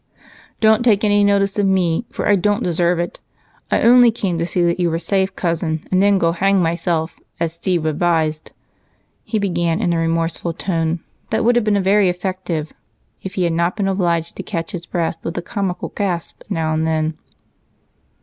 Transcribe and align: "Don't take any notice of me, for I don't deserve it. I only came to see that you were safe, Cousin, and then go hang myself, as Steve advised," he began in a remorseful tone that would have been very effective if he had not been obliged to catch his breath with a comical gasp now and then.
"Don't 0.59 0.81
take 0.81 1.03
any 1.03 1.23
notice 1.23 1.59
of 1.59 1.67
me, 1.67 2.07
for 2.09 2.27
I 2.27 2.35
don't 2.35 2.63
deserve 2.63 2.97
it. 2.97 3.19
I 3.69 3.83
only 3.83 4.09
came 4.09 4.39
to 4.39 4.47
see 4.47 4.63
that 4.63 4.79
you 4.79 4.89
were 4.89 4.97
safe, 4.97 5.35
Cousin, 5.35 5.85
and 5.91 6.01
then 6.01 6.17
go 6.17 6.31
hang 6.31 6.59
myself, 6.59 7.19
as 7.39 7.53
Steve 7.53 7.85
advised," 7.85 8.51
he 9.23 9.37
began 9.37 9.79
in 9.79 9.93
a 9.93 9.99
remorseful 9.99 10.53
tone 10.53 11.01
that 11.29 11.45
would 11.45 11.55
have 11.55 11.63
been 11.65 11.83
very 11.83 12.09
effective 12.09 12.73
if 13.21 13.35
he 13.35 13.43
had 13.43 13.53
not 13.53 13.75
been 13.75 13.87
obliged 13.87 14.35
to 14.37 14.41
catch 14.41 14.71
his 14.71 14.87
breath 14.87 15.17
with 15.21 15.37
a 15.37 15.41
comical 15.43 15.89
gasp 15.89 16.41
now 16.49 16.73
and 16.73 16.87
then. 16.87 17.15